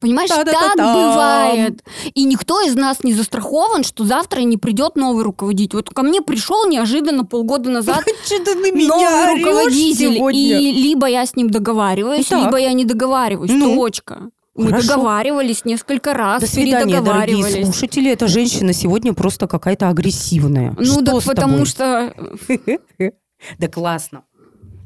Понимаешь, 0.00 0.30
так 0.30 0.46
Та-да-та-там. 0.46 1.10
бывает. 1.10 1.84
И 2.14 2.24
никто 2.24 2.62
из 2.62 2.74
нас 2.74 3.04
не 3.04 3.12
застрахован, 3.12 3.84
что 3.84 4.04
завтра 4.04 4.40
не 4.40 4.56
придет 4.56 4.96
новый 4.96 5.24
руководитель. 5.24 5.76
Вот 5.76 5.90
ко 5.90 6.02
мне 6.02 6.22
пришел 6.22 6.66
неожиданно 6.66 7.26
полгода 7.26 7.68
назад 7.68 8.02
новый 8.40 9.38
руководитель. 9.38 10.18
И 10.34 10.72
либо 10.72 11.06
я 11.06 11.26
с 11.26 11.36
ним 11.36 11.50
договариваюсь, 11.50 12.26
так. 12.26 12.46
либо 12.46 12.56
я 12.56 12.72
не 12.72 12.86
договариваюсь. 12.86 13.50
Ну. 13.52 13.76
Точка. 13.76 14.30
Мы 14.54 14.70
Хорошо. 14.70 14.88
договаривались 14.88 15.64
несколько 15.64 16.12
раз, 16.12 16.40
До 16.42 16.48
свидания, 16.48 17.00
дорогие 17.00 17.64
слушатели. 17.64 18.10
Эта 18.10 18.26
женщина 18.26 18.72
сегодня 18.72 19.12
просто 19.12 19.46
какая-то 19.46 19.88
агрессивная. 19.88 20.74
Ну 20.76 20.84
Что 20.84 21.00
да, 21.00 21.20
с 21.20 21.24
потому 21.24 21.64
что... 21.64 22.12
Да 23.58 23.68
классно. 23.68 24.22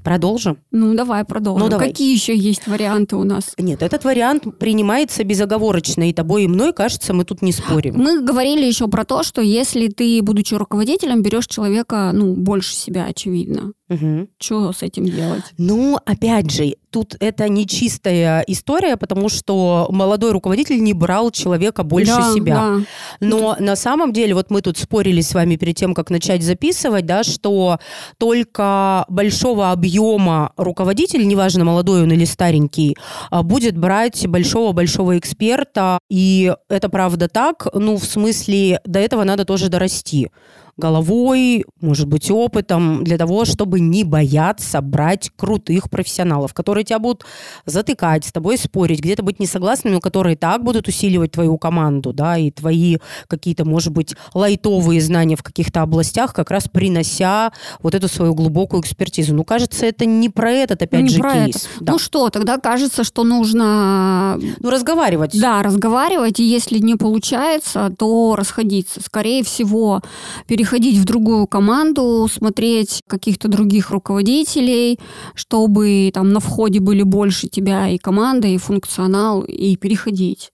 Продолжим? 0.05 0.59
Ну 0.71 0.95
давай 0.95 1.25
продолжим. 1.25 1.65
Ну, 1.65 1.71
давай. 1.71 1.89
Какие 1.89 2.13
еще 2.13 2.37
есть 2.37 2.67
варианты 2.67 3.17
у 3.17 3.25
нас? 3.25 3.55
Нет, 3.57 3.83
этот 3.83 4.05
вариант 4.05 4.59
принимается 4.59 5.25
безоговорочно, 5.25 6.11
и 6.11 6.13
тобой 6.13 6.45
и 6.45 6.47
мной, 6.47 6.75
кажется, 6.75 7.15
мы 7.15 7.25
тут 7.25 7.41
не 7.41 7.53
спорим. 7.53 7.95
Мы 7.97 8.21
говорили 8.21 8.67
еще 8.67 8.87
про 8.87 9.05
то, 9.07 9.23
что 9.23 9.41
если 9.41 9.89
ты, 9.89 10.21
будучи 10.23 10.53
руководителем, 10.55 11.23
берешь 11.23 11.47
человека, 11.47 12.11
ну, 12.13 12.35
больше 12.35 12.75
себя, 12.75 13.07
очевидно. 13.07 13.73
Мгм. 13.89 14.29
Что 14.41 14.73
с 14.73 14.83
этим 14.83 15.05
делать? 15.05 15.45
Ну, 15.59 15.99
опять 16.07 16.51
же, 16.51 16.75
тут 16.91 17.17
это 17.21 17.49
не 17.51 17.67
чистая 17.67 18.43
история, 18.47 18.97
потому 18.97 19.29
что 19.29 19.89
молодой 19.91 20.33
руководитель 20.33 20.83
не 20.83 20.95
брал 20.95 21.31
человека 21.31 21.83
больше 21.83 22.15
Да, 22.17 22.33
себя. 22.33 22.55
да. 22.55 22.81
Но 23.21 23.57
на 23.59 23.77
самом 23.77 24.15
деле, 24.15 24.35
вот 24.35 24.51
мы 24.51 24.63
тут 24.63 24.79
спорили 24.79 25.21
с 25.21 25.35
вами 25.35 25.57
перед 25.57 25.77
тем, 25.77 25.93
как 25.93 26.09
начать 26.09 26.43
записывать, 26.43 27.05
да, 27.05 27.25
что 27.25 27.79
только 28.17 29.05
большого 29.09 29.71
объема 29.71 30.53
руководитель, 30.57 31.27
неважно, 31.27 31.65
молодой 31.65 32.05
он 32.05 32.13
или 32.13 32.25
старенький, 32.25 32.97
а, 33.31 33.43
будет 33.43 33.77
брать 33.77 34.27
большого-большого 34.27 35.19
эксперта. 35.19 35.99
И 36.09 36.55
это 36.71 36.89
правда 36.89 37.29
так. 37.29 37.67
Ну, 37.75 37.97
в 37.97 38.05
смысле, 38.05 38.81
до 38.87 38.99
этого 38.99 39.25
надо 39.25 39.45
тоже 39.45 39.69
дорасти 39.69 40.31
головой, 40.77 41.65
может 41.81 42.09
быть, 42.09 42.31
опытом, 42.31 43.05
для 43.05 43.17
того, 43.17 43.45
чтобы 43.45 43.81
не 43.81 44.05
бояться 44.05 44.81
брать 44.81 45.31
крутых 45.37 45.89
профессионалов, 45.89 46.53
которые 46.53 46.85
тебя 46.85 46.99
будут 46.99 47.25
затыкать, 47.65 48.25
с 48.25 48.33
тобой 48.33 48.59
спорить, 48.59 49.01
где-то 49.01 49.23
быть 49.23 49.39
несогласными, 49.41 49.95
но 49.95 50.01
которые 50.01 50.37
так 50.37 50.65
будут 50.65 50.89
усиливать 50.89 51.33
твою 51.33 51.59
команду, 51.59 52.13
да, 52.13 52.37
и 52.37 52.51
твои 52.51 52.97
какие-то, 53.29 53.65
может 53.65 53.93
быть, 53.93 54.15
лайтовые 54.35 55.01
знания 55.01 55.37
в 55.37 55.43
каких-то 55.43 55.83
областях, 55.83 56.35
как 56.35 56.51
раз 56.51 56.69
принося 56.69 57.53
вот 57.83 57.95
эту 57.95 58.09
свою 58.09 58.35
глубокую 58.35 58.81
экспертизу. 58.83 59.35
Ну, 59.35 59.45
кажется, 59.45 59.87
это 59.87 60.05
не 60.07 60.29
про 60.29 60.51
этот, 60.51 60.83
опять 60.83 61.03
Не 61.03 61.09
же, 61.09 61.23
кейс. 61.23 61.57
это. 61.57 61.85
Да. 61.85 61.93
Ну 61.93 61.99
что, 61.99 62.31
тогда 62.31 62.59
кажется, 62.59 63.05
что 63.05 63.23
нужно, 63.25 64.39
Ну, 64.59 64.71
разговаривать. 64.71 65.39
да, 65.41 65.63
разговаривать, 65.63 66.41
и 66.41 66.45
если 66.45 66.79
не 66.79 66.97
получается, 66.97 67.95
то 67.97 68.35
расходиться. 68.37 69.01
Скорее 69.01 69.45
всего, 69.45 70.03
переходить 70.47 70.64
в 70.99 71.05
другую 71.05 71.47
команду, 71.47 72.29
смотреть 72.33 73.03
каких-то 73.09 73.49
других 73.49 73.91
руководителей, 73.91 74.99
чтобы 75.35 76.11
там 76.13 76.31
на 76.31 76.41
входе 76.41 76.81
были 76.81 77.03
больше 77.03 77.49
тебя 77.49 77.89
и 77.89 77.99
команда, 77.99 78.49
и 78.49 78.59
функционал, 78.59 79.43
и 79.43 79.77
переходить. 79.77 80.54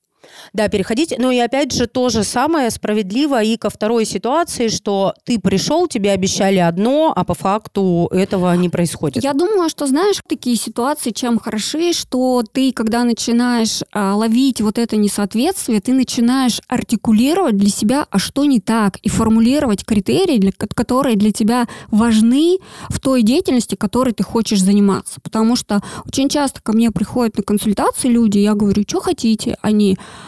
Да, 0.52 0.68
переходить. 0.68 1.14
Но 1.18 1.30
и 1.30 1.38
опять 1.38 1.72
же 1.72 1.86
то 1.86 2.08
же 2.08 2.24
самое 2.24 2.70
справедливо 2.70 3.42
и 3.42 3.56
ко 3.56 3.70
второй 3.70 4.04
ситуации, 4.04 4.68
что 4.68 5.14
ты 5.24 5.38
пришел, 5.38 5.86
тебе 5.86 6.10
обещали 6.12 6.58
одно, 6.58 7.12
а 7.14 7.24
по 7.24 7.34
факту 7.34 8.08
этого 8.10 8.54
не 8.56 8.68
происходит. 8.68 9.22
Я 9.22 9.32
думаю, 9.32 9.68
что, 9.68 9.86
знаешь, 9.86 10.16
такие 10.28 10.56
ситуации 10.56 11.10
чем 11.10 11.38
хороши, 11.38 11.92
что 11.92 12.42
ты, 12.52 12.72
когда 12.72 13.04
начинаешь 13.04 13.80
а, 13.92 14.14
ловить 14.16 14.60
вот 14.60 14.78
это 14.78 14.96
несоответствие, 14.96 15.80
ты 15.80 15.92
начинаешь 15.92 16.60
артикулировать 16.68 17.56
для 17.56 17.70
себя, 17.70 18.06
а 18.10 18.18
что 18.18 18.44
не 18.44 18.60
так, 18.60 18.96
и 19.02 19.08
формулировать 19.08 19.84
критерии, 19.84 20.38
для, 20.38 20.52
ко- 20.52 20.66
которые 20.66 21.16
для 21.16 21.32
тебя 21.32 21.68
важны 21.90 22.58
в 22.88 22.98
той 23.00 23.22
деятельности, 23.22 23.74
которой 23.74 24.12
ты 24.12 24.22
хочешь 24.22 24.60
заниматься. 24.62 25.20
Потому 25.22 25.56
что 25.56 25.80
очень 26.06 26.28
часто 26.28 26.60
ко 26.62 26.72
мне 26.72 26.90
приходят 26.90 27.36
на 27.36 27.42
консультации 27.42 28.08
люди, 28.08 28.38
я 28.38 28.54
говорю, 28.54 28.82
что 28.86 29.00
хотите? 29.00 29.56
Они 29.62 29.96
«А, 29.98 30.19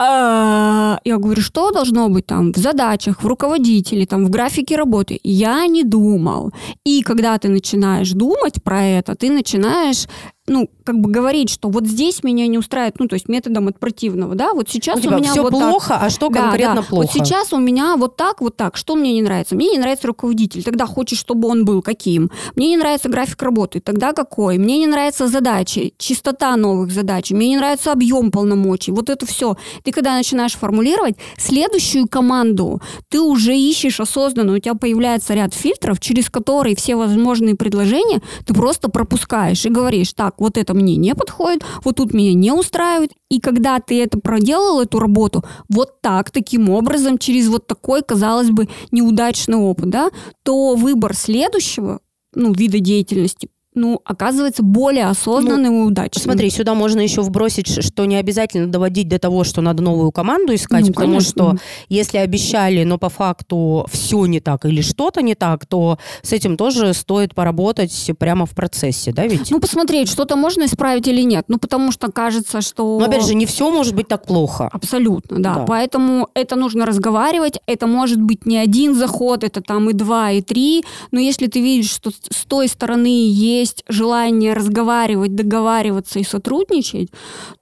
я 0.00 1.18
говорю, 1.18 1.42
что 1.42 1.72
должно 1.72 2.08
быть 2.08 2.26
там 2.26 2.52
в 2.52 2.56
задачах, 2.56 3.22
в 3.22 3.26
руководителе, 3.26 4.06
там 4.06 4.24
в 4.24 4.30
графике 4.30 4.76
работы. 4.76 5.18
Я 5.24 5.66
не 5.66 5.82
думал. 5.82 6.52
И 6.84 7.02
когда 7.02 7.36
ты 7.38 7.48
начинаешь 7.48 8.12
думать 8.12 8.62
про 8.62 8.84
это, 8.84 9.16
ты 9.16 9.30
начинаешь, 9.30 10.06
ну, 10.48 10.68
как 10.84 10.98
бы 11.00 11.10
говорить, 11.10 11.50
что 11.50 11.68
вот 11.68 11.86
здесь 11.86 12.22
меня 12.22 12.46
не 12.46 12.58
устраивает, 12.58 12.98
ну, 12.98 13.06
то 13.06 13.14
есть 13.14 13.28
методом 13.28 13.68
от 13.68 13.78
противного, 13.78 14.34
да, 14.34 14.52
вот 14.54 14.68
сейчас 14.68 14.96
У 14.96 14.98
у, 15.00 15.02
тебя 15.02 15.16
меня 15.18 15.30
все 15.30 15.42
вот 15.42 15.52
так. 15.52 15.70
плохо, 15.70 15.98
а 16.00 16.10
что 16.10 16.28
Да, 16.28 16.42
конкретно 16.42 16.76
да. 16.76 16.82
плохо? 16.82 17.06
Вот 17.06 17.12
сейчас 17.12 17.52
у 17.52 17.58
меня 17.58 17.96
вот 17.96 18.16
так, 18.16 18.40
вот 18.40 18.56
так. 18.56 18.76
Что 18.76 18.96
мне 18.96 19.12
не 19.14 19.22
нравится? 19.22 19.54
Мне 19.54 19.70
не 19.70 19.78
нравится 19.78 20.06
руководитель. 20.06 20.62
Тогда 20.62 20.86
хочешь, 20.86 21.18
чтобы 21.18 21.48
он 21.48 21.64
был 21.64 21.82
каким? 21.82 22.30
Мне 22.56 22.68
не 22.68 22.76
нравится 22.76 23.08
график 23.08 23.42
работы. 23.42 23.80
Тогда 23.80 24.12
какой? 24.12 24.58
Мне 24.58 24.78
не 24.78 24.86
нравятся 24.86 25.28
задачи, 25.28 25.94
чистота 25.98 26.56
новых 26.56 26.90
задач. 26.92 27.30
Мне 27.30 27.48
не 27.48 27.56
нравится 27.56 27.92
объем 27.92 28.30
полномочий. 28.30 28.92
Вот 28.92 29.10
это 29.10 29.26
все. 29.26 29.56
Ты 29.84 29.92
когда 29.92 30.16
начинаешь 30.16 30.54
формулировать 30.54 31.16
следующую 31.36 32.08
команду, 32.08 32.80
ты 33.08 33.20
уже 33.20 33.56
ищешь 33.56 34.00
осознанно. 34.00 34.54
У 34.54 34.58
тебя 34.58 34.74
появляется 34.74 35.34
ряд 35.34 35.54
фильтров, 35.54 36.00
через 36.00 36.30
которые 36.30 36.76
все 36.76 36.96
возможные 36.96 37.54
предложения 37.54 38.20
ты 38.46 38.54
просто 38.54 38.88
пропускаешь 38.88 39.64
и 39.66 39.68
говоришь, 39.68 40.12
так, 40.12 40.37
вот 40.40 40.56
это 40.56 40.74
мне 40.74 40.96
не 40.96 41.14
подходит, 41.14 41.64
вот 41.84 41.96
тут 41.96 42.14
меня 42.14 42.34
не 42.34 42.52
устраивает. 42.52 43.12
И 43.30 43.40
когда 43.40 43.78
ты 43.80 44.02
это 44.02 44.18
проделал, 44.18 44.80
эту 44.80 44.98
работу, 44.98 45.44
вот 45.68 46.00
так, 46.00 46.30
таким 46.30 46.70
образом, 46.70 47.18
через 47.18 47.48
вот 47.48 47.66
такой, 47.66 48.02
казалось 48.02 48.50
бы, 48.50 48.68
неудачный 48.90 49.58
опыт, 49.58 49.90
да, 49.90 50.10
то 50.42 50.74
выбор 50.74 51.14
следующего 51.14 52.00
ну, 52.34 52.52
вида 52.52 52.78
деятельности 52.78 53.48
ну, 53.78 54.00
оказывается 54.04 54.62
более 54.62 55.06
осознанным 55.06 55.82
и 55.82 55.86
удачным. 55.86 56.22
Смотри, 56.22 56.50
сюда 56.50 56.74
можно 56.74 57.00
еще 57.00 57.22
вбросить, 57.22 57.82
что 57.82 58.04
не 58.04 58.16
обязательно 58.16 58.66
доводить 58.66 59.08
до 59.08 59.18
того, 59.18 59.44
что 59.44 59.60
надо 59.60 59.82
новую 59.82 60.12
команду 60.12 60.54
искать, 60.54 60.82
Ну, 60.86 60.92
потому 60.92 61.12
конечно. 61.14 61.30
что 61.30 61.56
если 61.88 62.18
обещали, 62.18 62.84
но 62.84 62.98
по 62.98 63.08
факту 63.08 63.86
все 63.90 64.26
не 64.26 64.40
так 64.40 64.64
или 64.64 64.80
что-то 64.82 65.22
не 65.22 65.34
так, 65.34 65.66
то 65.66 65.98
с 66.22 66.32
этим 66.32 66.56
тоже 66.56 66.92
стоит 66.94 67.34
поработать 67.34 68.10
прямо 68.18 68.46
в 68.46 68.50
процессе, 68.50 69.12
да, 69.12 69.26
ведь? 69.26 69.50
Ну, 69.50 69.60
посмотреть, 69.60 70.08
что-то 70.08 70.36
можно 70.36 70.64
исправить 70.64 71.06
или 71.08 71.22
нет. 71.22 71.44
Ну, 71.48 71.58
потому 71.58 71.92
что 71.92 72.10
кажется, 72.10 72.60
что... 72.60 72.98
Но 72.98 73.06
опять 73.06 73.24
же, 73.24 73.34
не 73.34 73.46
все 73.46 73.70
может 73.70 73.94
быть 73.94 74.08
так 74.08 74.26
плохо. 74.26 74.68
Абсолютно, 74.72 75.38
да. 75.38 75.54
Да. 75.54 75.64
Поэтому 75.66 76.28
это 76.34 76.56
нужно 76.56 76.86
разговаривать. 76.86 77.60
Это 77.66 77.86
может 77.86 78.20
быть 78.20 78.46
не 78.46 78.56
один 78.56 78.94
заход, 78.94 79.44
это 79.44 79.60
там 79.60 79.90
и 79.90 79.92
два, 79.92 80.32
и 80.32 80.42
три. 80.42 80.84
Но 81.10 81.20
если 81.20 81.46
ты 81.46 81.60
видишь, 81.60 81.90
что 81.90 82.10
с 82.10 82.44
той 82.46 82.68
стороны 82.68 83.28
есть 83.30 83.67
желание 83.88 84.54
разговаривать, 84.54 85.34
договариваться 85.34 86.18
и 86.18 86.24
сотрудничать, 86.24 87.10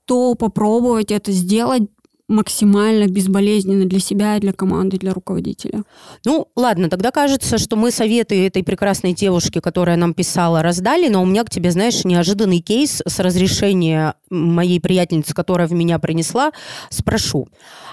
то 0.05 0.35
попробовать 0.35 1.11
это 1.11 1.33
сделать 1.33 1.83
максимально 2.29 3.07
безболезненно 3.07 3.87
для 3.87 4.01
себя, 4.01 4.39
для 4.41 4.53
команды, 4.53 4.99
для 4.99 5.15
руководителя. 5.15 5.85
Ну, 6.25 6.49
ладно, 6.57 6.89
тогда 6.91 7.11
кажется, 7.11 7.59
что 7.59 7.77
мы 7.77 7.91
советы 7.91 8.47
этой 8.47 8.65
прекрасной 8.65 9.13
девушке, 9.13 9.61
которая 9.61 9.97
нам 9.97 10.13
писала, 10.13 10.63
раздали, 10.63 11.09
но 11.09 11.23
у 11.23 11.27
меня 11.27 11.45
к 11.45 11.51
тебе, 11.51 11.71
знаешь, 11.71 12.05
неожиданный 12.05 12.61
кейс 12.61 13.01
с 13.07 13.19
разрешения 13.21 14.15
моей 14.29 14.81
приятельницы, 14.81 15.35
которая 15.35 15.69
в 15.69 15.73
меня 15.73 15.99
принесла, 15.99 16.51
спрошу. 16.91 17.49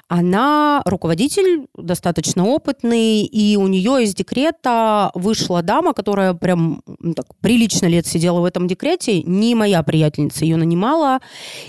Она 0.09 0.81
руководитель, 0.85 1.67
достаточно 1.75 2.45
опытный, 2.45 3.23
и 3.23 3.55
у 3.55 3.67
нее 3.67 4.03
из 4.03 4.13
декрета 4.13 5.11
вышла 5.15 5.61
дама, 5.61 5.93
которая 5.93 6.33
прям 6.33 6.81
так, 7.15 7.27
прилично 7.39 7.87
лет 7.87 8.05
сидела 8.05 8.41
в 8.41 8.45
этом 8.45 8.67
декрете, 8.67 9.23
не 9.23 9.55
моя 9.55 9.81
приятельница 9.81 10.43
ее 10.43 10.57
нанимала, 10.57 11.19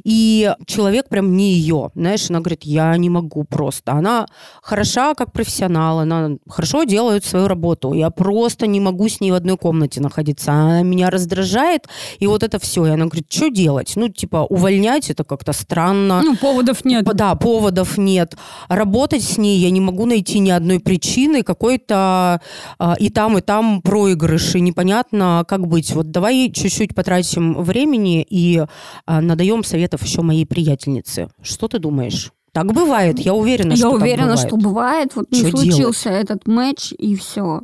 и 0.02 0.52
человек 0.66 1.08
прям 1.08 1.36
не 1.36 1.52
ее. 1.52 1.90
Знаешь, 1.94 2.28
она 2.28 2.40
говорит, 2.40 2.53
я 2.62 2.96
не 2.96 3.10
могу 3.10 3.44
просто. 3.44 3.92
Она 3.92 4.26
хороша 4.62 5.14
как 5.14 5.32
профессионал, 5.32 6.00
она 6.00 6.36
хорошо 6.48 6.84
делает 6.84 7.24
свою 7.24 7.48
работу. 7.48 7.92
Я 7.92 8.10
просто 8.10 8.66
не 8.66 8.80
могу 8.80 9.08
с 9.08 9.20
ней 9.20 9.30
в 9.30 9.34
одной 9.34 9.56
комнате 9.56 10.00
находиться. 10.00 10.52
Она 10.52 10.82
меня 10.82 11.10
раздражает, 11.10 11.88
и 12.18 12.26
вот 12.26 12.42
это 12.42 12.58
все. 12.58 12.86
И 12.86 12.90
она 12.90 13.06
говорит, 13.06 13.26
что 13.30 13.48
делать? 13.48 13.92
Ну, 13.96 14.08
типа, 14.08 14.46
увольнять 14.48 15.10
это 15.10 15.24
как-то 15.24 15.52
странно. 15.52 16.20
Ну, 16.22 16.36
поводов 16.36 16.84
нет. 16.84 17.04
Да, 17.04 17.34
поводов 17.34 17.98
нет. 17.98 18.36
Работать 18.68 19.22
с 19.22 19.38
ней 19.38 19.58
я 19.58 19.70
не 19.70 19.80
могу 19.80 20.06
найти 20.06 20.38
ни 20.38 20.50
одной 20.50 20.80
причины. 20.80 21.42
Какой-то 21.42 22.40
э, 22.78 22.92
и 22.98 23.10
там, 23.10 23.38
и 23.38 23.40
там 23.40 23.82
проигрыш, 23.82 24.54
и 24.54 24.60
непонятно, 24.60 25.44
как 25.48 25.66
быть. 25.66 25.92
Вот 25.92 26.10
давай 26.10 26.50
чуть-чуть 26.52 26.94
потратим 26.94 27.62
времени 27.62 28.26
и 28.28 28.64
э, 29.06 29.20
надаем 29.20 29.64
советов 29.64 30.02
еще 30.02 30.22
моей 30.22 30.46
приятельнице. 30.46 31.28
Что 31.42 31.68
ты 31.68 31.78
думаешь? 31.78 32.32
Так 32.54 32.72
бывает, 32.72 33.18
я 33.18 33.34
уверена, 33.34 33.72
я 33.72 33.76
что 33.76 33.90
уверена, 33.90 34.36
так 34.36 34.36
бывает. 34.36 34.48
что 34.48 34.56
бывает. 34.56 35.16
Вот 35.16 35.32
не 35.32 35.40
Чё 35.40 35.50
случился 35.50 36.10
этот 36.10 36.46
матч, 36.46 36.92
и 36.96 37.16
все. 37.16 37.62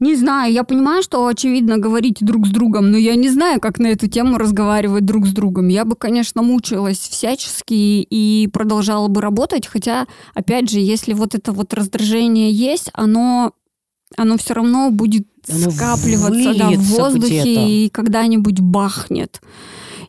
Не 0.00 0.16
знаю, 0.16 0.52
я 0.52 0.64
понимаю, 0.64 1.04
что 1.04 1.24
очевидно 1.24 1.78
говорить 1.78 2.16
друг 2.20 2.48
с 2.48 2.50
другом, 2.50 2.90
но 2.90 2.98
я 2.98 3.14
не 3.14 3.28
знаю, 3.30 3.60
как 3.60 3.78
на 3.78 3.86
эту 3.86 4.08
тему 4.08 4.38
разговаривать 4.38 5.04
друг 5.04 5.28
с 5.28 5.32
другом. 5.32 5.68
Я 5.68 5.84
бы, 5.84 5.94
конечно, 5.94 6.42
мучилась 6.42 6.98
всячески 6.98 7.72
и 7.74 8.48
продолжала 8.52 9.06
бы 9.06 9.20
работать, 9.20 9.68
хотя, 9.68 10.06
опять 10.34 10.68
же, 10.68 10.80
если 10.80 11.14
вот 11.14 11.36
это 11.36 11.52
вот 11.52 11.72
раздражение 11.72 12.50
есть, 12.50 12.90
оно, 12.92 13.52
оно 14.16 14.36
все 14.36 14.54
равно 14.54 14.90
будет 14.90 15.28
Оно 15.48 15.70
скапливаться 15.70 16.54
да, 16.58 16.70
в 16.70 16.82
воздухе 16.82 17.84
и 17.84 17.88
когда-нибудь 17.88 18.58
бахнет. 18.58 19.40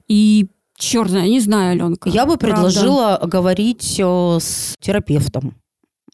И 0.08 0.48
черт 0.78 1.12
не 1.12 1.40
знаю, 1.40 1.72
Аленка. 1.72 2.10
Я 2.10 2.26
бы 2.26 2.38
правда. 2.38 2.56
предложила 2.56 3.20
говорить 3.24 4.00
э, 4.00 4.38
с 4.40 4.76
терапевтом. 4.80 5.56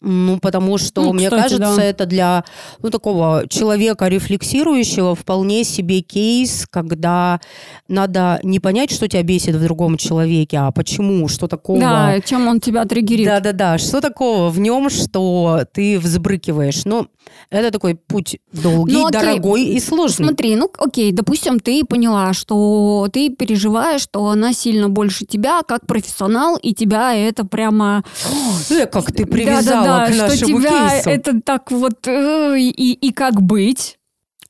Ну, 0.06 0.38
потому 0.38 0.76
что, 0.76 1.02
Ну, 1.02 1.12
мне 1.14 1.30
кстати, 1.30 1.54
кажется, 1.54 1.76
да. 1.76 1.82
это 1.84 2.04
для 2.06 2.44
ну, 2.82 2.90
такого 2.90 3.44
человека 3.48 4.06
рефлексирующего 4.06 5.14
вполне 5.14 5.64
себе 5.64 6.02
кейс, 6.02 6.66
когда 6.70 7.40
надо 7.88 8.38
не 8.42 8.60
понять, 8.60 8.90
что 8.90 9.08
тебя 9.08 9.22
бесит 9.22 9.54
в 9.54 9.62
другом 9.62 9.96
человеке, 9.96 10.58
а 10.58 10.70
почему, 10.72 11.26
что 11.28 11.48
такого. 11.48 11.80
Да, 11.80 12.20
чем 12.20 12.46
он 12.48 12.60
тебя 12.60 12.84
триггерит. 12.84 13.26
Да-да-да, 13.26 13.78
что 13.78 14.02
такого 14.02 14.50
в 14.50 14.60
нем, 14.60 14.90
что 14.90 15.64
ты 15.72 15.98
взбрыкиваешь? 15.98 16.84
Ну, 16.84 17.06
это 17.48 17.70
такой 17.70 17.94
путь 17.94 18.36
долгий, 18.52 18.92
Ну, 18.92 19.06
окей. 19.06 19.20
дорогой 19.20 19.64
и 19.64 19.80
сложный. 19.80 20.26
Смотри, 20.26 20.56
ну 20.56 20.70
окей, 20.78 21.12
допустим, 21.12 21.60
ты 21.60 21.82
поняла, 21.84 22.34
что 22.34 23.08
ты 23.10 23.30
переживаешь, 23.30 24.02
что 24.02 24.26
она 24.28 24.52
сильно 24.52 24.90
больше 24.90 25.24
тебя, 25.24 25.62
как 25.62 25.86
профессионал, 25.86 26.56
и 26.56 26.74
тебя 26.74 27.14
это 27.14 27.46
прямо... 27.46 28.04
Э, 28.70 28.86
как 28.86 29.12
ты 29.12 29.24
привязала 29.26 29.93
Да-да-да, 29.98 30.28
к 30.28 30.36
что 30.36 30.46
тебя 30.46 31.00
это 31.04 31.40
так 31.40 31.70
вот... 31.70 32.06
э, 32.06 32.58
и, 32.58 32.92
и 32.92 33.12
как 33.12 33.42
быть? 33.42 33.98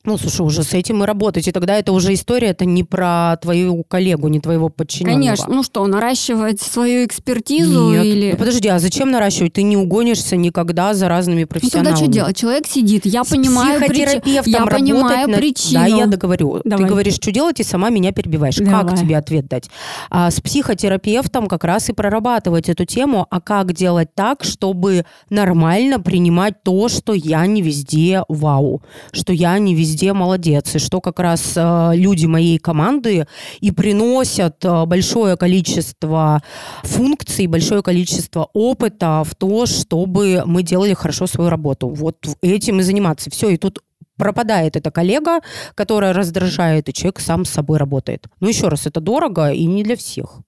Ну, 0.05 0.17
слушай, 0.17 0.41
уже 0.41 0.63
с 0.63 0.73
этим 0.73 1.03
и 1.03 1.05
работать. 1.05 1.47
И 1.47 1.51
тогда 1.51 1.75
это 1.77 1.91
уже 1.91 2.13
история, 2.13 2.47
это 2.49 2.65
не 2.65 2.83
про 2.83 3.37
твою 3.41 3.83
коллегу, 3.83 4.27
не 4.27 4.39
твоего 4.39 4.69
подчиненного. 4.69 5.15
Конечно, 5.19 5.45
ну 5.53 5.63
что, 5.63 5.85
наращивать 5.87 6.61
свою 6.61 7.05
экспертизу 7.05 7.91
Нет. 7.91 8.05
или... 8.05 8.31
Ну, 8.33 8.37
подожди, 8.37 8.67
а 8.67 8.79
зачем 8.79 9.09
наращивать? 9.11 9.53
Ты 9.53 9.63
не 9.63 9.77
угонишься 9.77 10.35
никогда 10.35 10.93
за 10.93 11.09
разными 11.09 11.41
Ну 11.41 11.47
профессионалами. 11.47 11.85
тогда 11.93 11.97
что 12.03 12.11
делать? 12.11 12.37
Человек 12.37 12.67
сидит, 12.67 13.05
я 13.05 13.23
С 13.23 13.29
понимаю 13.29 13.79
причину. 13.79 14.05
психотерапевтом 14.05 14.53
Я 14.53 14.65
понимаю 14.65 15.27
на- 15.29 15.37
причину. 15.37 15.73
Да, 15.79 15.85
я 15.87 16.05
договорю. 16.05 16.61
Давай. 16.63 16.85
Ты 16.85 16.89
говоришь, 16.89 17.15
что 17.15 17.31
делать, 17.31 17.59
и 17.59 17.63
сама 17.63 17.89
меня 17.89 18.11
перебиваешь. 18.11 18.57
Как 18.57 18.65
Давай. 18.85 18.97
тебе 18.97 19.17
ответ 19.17 19.47
дать? 19.47 19.69
А 20.09 20.29
с 20.29 20.39
психотерапевтом 20.39 21.47
как 21.47 21.63
раз 21.63 21.89
и 21.89 21.93
прорабатывать 21.93 22.69
эту 22.69 22.85
тему, 22.85 23.25
а 23.29 23.41
как 23.41 23.73
делать 23.73 24.09
так, 24.13 24.43
чтобы 24.43 25.05
нормально 25.29 25.99
принимать 25.99 26.61
то, 26.63 26.89
что 26.89 27.13
я 27.13 27.45
не 27.47 27.61
везде 27.61 28.23
вау, 28.27 28.81
что 29.11 29.33
я 29.33 29.57
не 29.57 29.73
везде 29.73 29.94
молодец, 30.13 30.75
и 30.75 30.79
что 30.79 31.01
как 31.01 31.19
раз 31.19 31.53
э, 31.55 31.91
люди 31.95 32.25
моей 32.25 32.57
команды 32.57 33.27
и 33.59 33.71
приносят 33.71 34.63
э, 34.63 34.85
большое 34.85 35.37
количество 35.37 36.41
функций, 36.83 37.47
большое 37.47 37.81
количество 37.81 38.49
опыта 38.53 39.23
в 39.25 39.35
то, 39.35 39.65
чтобы 39.65 40.43
мы 40.45 40.63
делали 40.63 40.93
хорошо 40.93 41.27
свою 41.27 41.49
работу. 41.49 41.89
Вот 41.89 42.17
этим 42.41 42.79
и 42.79 42.83
заниматься. 42.83 43.29
Все, 43.29 43.49
и 43.49 43.57
тут 43.57 43.79
пропадает 44.17 44.75
эта 44.75 44.91
коллега, 44.91 45.39
которая 45.75 46.13
раздражает, 46.13 46.89
и 46.89 46.93
человек 46.93 47.19
сам 47.19 47.45
с 47.45 47.49
собой 47.49 47.77
работает. 47.77 48.27
Ну, 48.39 48.47
еще 48.47 48.67
раз, 48.67 48.85
это 48.85 48.99
дорого 48.99 49.51
и 49.51 49.65
не 49.65 49.83
для 49.83 49.95
всех. 49.95 50.39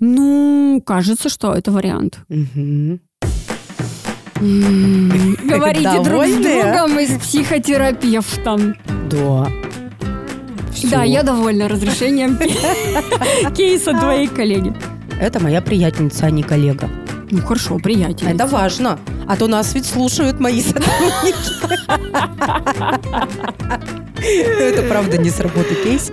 Ну, 0.00 0.82
кажется, 0.84 1.28
что 1.28 1.54
это 1.54 1.70
вариант. 1.70 2.20
Мгм. 2.28 3.00
Говорите 4.40 6.00
друг 6.02 6.24
с 6.26 6.36
другом 6.36 6.98
и 6.98 7.06
с 7.06 7.18
психотерапевтом. 7.18 8.74
Да. 9.10 9.48
Да, 10.84 11.02
я 11.02 11.22
довольна 11.22 11.68
разрешением 11.68 12.38
кейса 13.56 13.92
твоей 13.98 14.28
коллеги. 14.28 14.72
Это 15.20 15.40
моя 15.40 15.60
приятельница, 15.60 16.26
а 16.26 16.30
не 16.30 16.42
коллега. 16.42 16.88
Ну 17.30 17.42
хорошо, 17.42 17.78
приятель. 17.78 18.28
Это 18.28 18.46
важно. 18.46 18.98
А 19.26 19.36
то 19.36 19.48
нас 19.48 19.74
ведь 19.74 19.86
слушают 19.86 20.40
мои 20.40 20.62
сотрудники. 20.62 21.58
Это 24.20 24.82
правда 24.82 25.18
не 25.18 25.30
с 25.30 25.40
работы 25.40 25.74
кейс. 25.74 26.10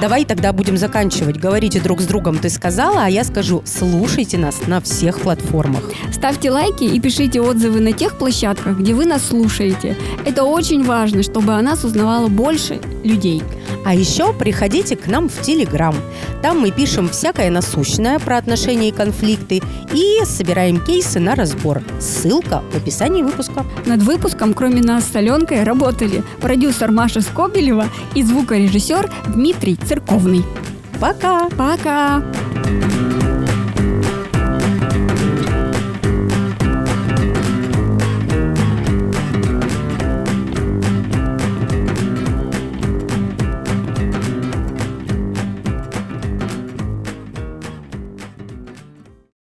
Давай 0.00 0.24
тогда 0.24 0.52
будем 0.52 0.76
заканчивать. 0.76 1.38
Говорите 1.38 1.80
друг 1.80 2.00
с 2.00 2.04
другом, 2.06 2.38
ты 2.38 2.50
сказала, 2.50 3.04
а 3.04 3.08
я 3.08 3.24
скажу, 3.24 3.62
слушайте 3.64 4.38
нас 4.38 4.66
на 4.66 4.80
всех 4.80 5.20
платформах. 5.20 5.90
Ставьте 6.12 6.50
лайки 6.50 6.84
и 6.84 7.00
пишите 7.00 7.40
отзывы 7.40 7.80
на 7.80 7.92
тех 7.92 8.18
площадках, 8.18 8.78
где 8.78 8.94
вы 8.94 9.06
нас 9.06 9.26
слушаете. 9.26 9.96
Это 10.24 10.44
очень 10.44 10.84
важно, 10.84 11.22
чтобы 11.22 11.54
о 11.54 11.62
нас 11.62 11.84
узнавало 11.84 12.28
больше 12.28 12.80
людей. 13.04 13.42
А 13.84 13.94
еще 13.94 14.32
приходите 14.32 14.96
к 14.96 15.06
нам 15.06 15.28
в 15.28 15.40
Телеграм. 15.42 15.94
Там 16.42 16.60
мы 16.60 16.72
пишем 16.72 17.08
всякое 17.08 17.50
насущное 17.50 18.18
про 18.18 18.36
отношения 18.36 18.88
и 18.88 18.92
конфликты 18.92 19.62
и 19.92 20.18
собираем 20.24 20.84
кейсы 20.84 21.20
на 21.20 21.34
разбор. 21.34 21.82
Ссылка 22.00 22.62
в 22.72 22.76
описании 22.76 23.22
выпуска. 23.22 23.64
Над 23.86 24.02
выпуском, 24.02 24.54
кроме 24.54 24.82
нас 24.82 25.04
с 25.04 25.14
Аленкой, 25.14 25.62
работали 25.62 26.22
продюсер 26.40 26.90
Маша 26.90 27.20
Скобелева 27.46 27.88
и 28.16 28.24
звукорежиссер 28.24 29.08
Дмитрий 29.28 29.76
Церковный. 29.76 30.42
Пока! 31.00 31.48
Пока! 31.50 32.24